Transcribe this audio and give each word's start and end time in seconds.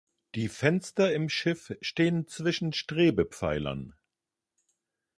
Die 0.33 0.49
Fenster 0.49 1.13
im 1.13 1.29
Schiff 1.29 1.75
stehen 1.79 2.25
zwischen 2.27 2.73
Strebepfeilern. 2.73 3.93